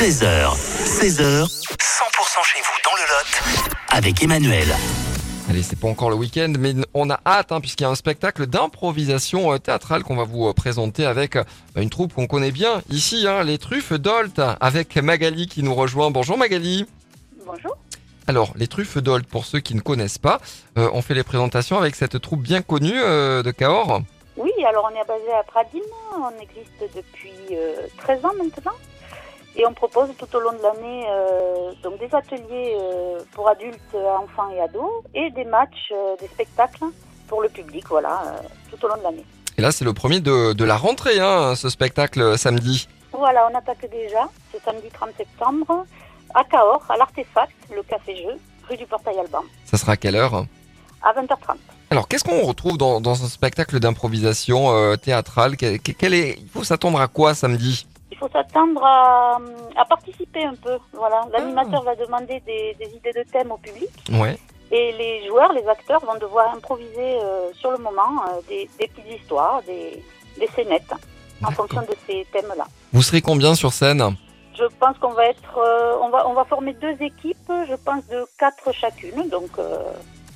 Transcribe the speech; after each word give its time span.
13h, 0.00 0.56
16h, 0.86 1.44
100% 1.44 1.76
chez 2.42 2.60
vous 2.62 2.78
dans 2.82 2.96
le 2.96 3.02
Lot 3.02 3.70
avec 3.90 4.22
Emmanuel. 4.22 4.66
Allez, 5.50 5.62
c'est 5.62 5.78
pas 5.78 5.88
encore 5.88 6.08
le 6.08 6.16
week-end, 6.16 6.54
mais 6.58 6.72
on 6.94 7.10
a 7.10 7.20
hâte, 7.26 7.52
hein, 7.52 7.60
puisqu'il 7.60 7.82
y 7.82 7.86
a 7.86 7.90
un 7.90 7.94
spectacle 7.94 8.46
d'improvisation 8.46 9.52
euh, 9.52 9.58
théâtrale 9.58 10.02
qu'on 10.02 10.16
va 10.16 10.24
vous 10.24 10.48
euh, 10.48 10.54
présenter 10.54 11.04
avec 11.04 11.36
euh, 11.36 11.44
une 11.76 11.90
troupe 11.90 12.14
qu'on 12.14 12.26
connaît 12.26 12.50
bien 12.50 12.80
ici, 12.88 13.26
hein, 13.28 13.44
les 13.44 13.58
Truffes 13.58 13.92
d'Olt, 13.92 14.40
avec 14.62 14.96
Magali 14.96 15.46
qui 15.48 15.62
nous 15.62 15.74
rejoint. 15.74 16.10
Bonjour 16.10 16.38
Magali. 16.38 16.86
Bonjour. 17.44 17.76
Alors, 18.26 18.54
les 18.56 18.68
Truffes 18.68 18.96
d'Olt, 18.96 19.26
pour 19.26 19.44
ceux 19.44 19.60
qui 19.60 19.74
ne 19.74 19.82
connaissent 19.82 20.16
pas, 20.16 20.40
euh, 20.78 20.88
on 20.94 21.02
fait 21.02 21.12
les 21.12 21.24
présentations 21.24 21.76
avec 21.76 21.94
cette 21.94 22.18
troupe 22.22 22.40
bien 22.40 22.62
connue 22.62 22.98
euh, 22.98 23.42
de 23.42 23.50
Cahors. 23.50 24.00
Oui, 24.38 24.52
alors 24.66 24.90
on 24.90 24.98
est 24.98 25.06
basé 25.06 25.30
à 25.38 25.42
Pradine, 25.42 25.82
on 26.16 26.40
existe 26.40 26.96
depuis 26.96 27.34
euh, 27.52 27.86
13 27.98 28.24
ans 28.24 28.32
maintenant. 28.38 28.72
Et 29.56 29.66
on 29.66 29.74
propose 29.74 30.08
tout 30.16 30.36
au 30.36 30.40
long 30.40 30.52
de 30.52 30.62
l'année 30.62 31.04
euh, 31.08 31.72
donc 31.82 31.98
des 31.98 32.14
ateliers 32.14 32.76
euh, 32.80 33.18
pour 33.32 33.48
adultes, 33.48 33.94
enfants 33.94 34.48
et 34.54 34.60
ados 34.60 35.02
et 35.14 35.30
des 35.32 35.44
matchs, 35.44 35.90
euh, 35.92 36.14
des 36.20 36.28
spectacles 36.28 36.84
pour 37.26 37.42
le 37.42 37.48
public, 37.48 37.84
voilà, 37.88 38.22
euh, 38.26 38.38
tout 38.70 38.84
au 38.84 38.88
long 38.88 38.96
de 38.96 39.02
l'année. 39.02 39.24
Et 39.58 39.62
là, 39.62 39.72
c'est 39.72 39.84
le 39.84 39.92
premier 39.92 40.20
de, 40.20 40.52
de 40.52 40.64
la 40.64 40.76
rentrée, 40.76 41.20
hein, 41.20 41.54
ce 41.56 41.68
spectacle 41.68 42.20
euh, 42.22 42.36
samedi. 42.36 42.88
Voilà, 43.12 43.48
on 43.52 43.56
attaque 43.58 43.88
déjà, 43.90 44.28
c'est 44.52 44.62
samedi 44.62 44.88
30 44.92 45.10
septembre, 45.16 45.84
à 46.34 46.44
Cahors, 46.44 46.84
à 46.88 46.96
l'Artefact, 46.96 47.52
le 47.74 47.82
café-jeu, 47.82 48.38
rue 48.68 48.76
du 48.76 48.86
Portail-Alban, 48.86 49.42
Ça 49.64 49.76
sera 49.76 49.92
à 49.92 49.96
quelle 49.96 50.14
heure? 50.16 50.44
À 51.02 51.12
20h30. 51.12 51.56
Alors, 51.90 52.06
qu'est-ce 52.06 52.22
qu'on 52.24 52.42
retrouve 52.42 52.78
dans, 52.78 53.00
dans 53.00 53.24
un 53.24 53.28
spectacle 53.28 53.80
d'improvisation 53.80 54.72
euh, 54.74 54.96
théâtrale? 54.96 55.56
Quel- 55.56 55.80
quel 55.80 56.14
est, 56.14 56.36
Il 56.40 56.48
faut 56.48 56.62
s'attendre 56.62 57.00
à 57.00 57.08
quoi 57.08 57.34
samedi? 57.34 57.86
Faut 58.20 58.28
s'attendre 58.36 58.82
à, 58.84 59.38
à 59.82 59.84
participer 59.94 60.42
un 60.52 60.54
peu. 60.66 60.76
Voilà, 60.92 61.18
l'animateur 61.32 61.82
va 61.82 61.94
demander 62.04 62.38
des, 62.50 62.76
des 62.80 62.90
idées 62.98 63.14
de 63.20 63.24
thèmes 63.32 63.50
au 63.50 63.56
public 63.66 63.90
Ouais. 64.20 64.34
et 64.70 64.86
les 65.00 65.26
joueurs, 65.26 65.52
les 65.58 65.66
acteurs 65.76 66.02
vont 66.08 66.18
devoir 66.26 66.46
improviser 66.58 67.10
euh, 67.18 67.50
sur 67.60 67.70
le 67.76 67.78
moment 67.78 68.12
euh, 68.26 68.40
des, 68.50 68.62
des 68.78 68.86
petites 68.88 69.10
histoires, 69.20 69.58
des, 69.70 70.02
des 70.38 70.48
scénettes 70.54 70.92
en 71.42 71.50
fonction 71.58 71.80
de 71.82 71.94
ces 72.06 72.18
thèmes-là. 72.32 72.66
Vous 72.92 73.02
serez 73.02 73.22
combien 73.22 73.54
sur 73.54 73.72
scène? 73.72 74.02
Je 74.58 74.66
pense 74.78 74.96
qu'on 74.98 75.14
va 75.20 75.24
être, 75.34 75.56
euh, 75.58 75.96
on 76.04 76.10
va, 76.10 76.28
on 76.28 76.34
va 76.34 76.44
former 76.44 76.74
deux 76.74 76.96
équipes, 77.00 77.50
je 77.70 77.76
pense 77.86 78.06
de 78.08 78.20
quatre 78.38 78.70
chacune, 78.82 79.20
donc 79.36 79.50
euh, 79.58 79.78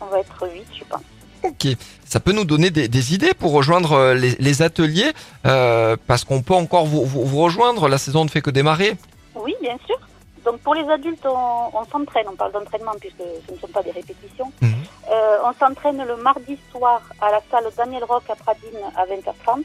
on 0.00 0.06
va 0.06 0.20
être 0.20 0.38
huit, 0.54 0.66
je 0.80 0.84
pense. 0.84 1.02
Ok, 1.46 1.66
ça 2.04 2.20
peut 2.20 2.32
nous 2.32 2.44
donner 2.44 2.70
des, 2.70 2.88
des 2.88 3.14
idées 3.14 3.34
pour 3.34 3.52
rejoindre 3.52 3.92
euh, 3.92 4.14
les, 4.14 4.32
les 4.38 4.62
ateliers, 4.62 5.12
euh, 5.46 5.96
parce 6.06 6.24
qu'on 6.24 6.42
peut 6.42 6.54
encore 6.54 6.86
vous, 6.86 7.04
vous- 7.04 7.24
vous 7.24 7.38
rejoindre, 7.42 7.88
la 7.88 7.98
saison 7.98 8.24
ne 8.24 8.28
fait 8.30 8.40
que 8.42 8.50
démarrer. 8.50 8.96
Oui, 9.34 9.54
bien 9.60 9.76
sûr. 9.86 9.96
Donc 10.44 10.60
pour 10.60 10.74
les 10.74 10.88
adultes, 10.88 11.26
on, 11.26 11.70
on 11.80 11.84
s'entraîne, 11.86 12.26
on 12.30 12.36
parle 12.36 12.52
d'entraînement 12.52 12.92
puisque 13.00 13.22
ce 13.46 13.52
ne 13.52 13.58
sont 13.58 13.66
pas 13.68 13.82
des 13.82 13.90
répétitions. 13.90 14.50
Mhm. 14.62 14.74
Euh, 15.12 15.38
on 15.44 15.52
s'entraîne 15.54 16.02
le 16.04 16.16
mardi 16.16 16.56
soir 16.70 17.02
à 17.20 17.30
la 17.32 17.40
salle 17.50 17.64
Daniel 17.76 18.04
Rock 18.04 18.22
à 18.28 18.36
Pradine 18.36 18.78
à 18.96 19.04
20h30. 19.06 19.64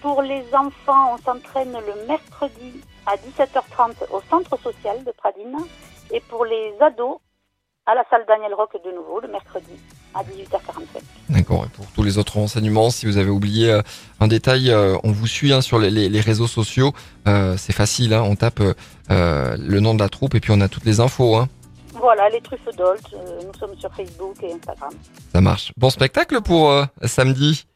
Pour 0.00 0.22
les 0.22 0.44
enfants, 0.54 1.14
on 1.14 1.18
s'entraîne 1.18 1.72
le 1.72 2.06
mercredi 2.06 2.80
à 3.06 3.16
17h30 3.16 3.94
au 4.12 4.20
centre 4.30 4.56
social 4.62 5.02
de 5.04 5.10
Pradine. 5.12 5.56
Et 6.12 6.20
pour 6.20 6.44
les 6.44 6.72
ados, 6.80 7.18
à 7.86 7.94
la 7.96 8.04
salle 8.08 8.24
Daniel 8.28 8.54
Rock 8.54 8.76
de 8.84 8.92
nouveau 8.92 9.18
le 9.20 9.28
mercredi 9.28 9.74
à 10.14 10.22
18h45. 10.22 11.00
D'accord, 11.30 11.64
et 11.66 11.68
pour 11.76 11.86
tous 11.94 12.02
les 12.02 12.18
autres 12.18 12.36
renseignements, 12.36 12.90
si 12.90 13.06
vous 13.06 13.16
avez 13.18 13.30
oublié 13.30 13.70
euh, 13.70 13.82
un 14.20 14.28
détail, 14.28 14.70
euh, 14.70 14.96
on 15.04 15.12
vous 15.12 15.26
suit 15.26 15.52
hein, 15.52 15.60
sur 15.60 15.78
les, 15.78 15.90
les- 15.90 16.08
les 16.08 16.20
réseaux 16.20 16.46
sociaux, 16.46 16.92
Euh, 17.26 17.56
c'est 17.58 17.74
facile, 17.74 18.14
hein, 18.14 18.22
on 18.22 18.34
tape 18.36 18.60
euh, 19.10 19.56
le 19.58 19.80
nom 19.80 19.94
de 19.94 20.00
la 20.00 20.08
troupe 20.08 20.34
et 20.34 20.40
puis 20.40 20.50
on 20.52 20.60
a 20.62 20.68
toutes 20.68 20.84
les 20.86 21.00
infos, 21.00 21.36
hein. 21.36 21.48
Voilà, 21.94 22.28
les 22.30 22.40
truffes 22.40 22.60
d'Olt, 22.76 23.02
nous 23.44 23.58
sommes 23.58 23.76
sur 23.78 23.92
Facebook 23.92 24.36
et 24.42 24.52
Instagram. 24.52 24.90
ça 25.32 25.40
marche. 25.40 25.72
Bon 25.76 25.90
spectacle 25.90 26.40
pour 26.42 26.72
samedi 27.04 27.66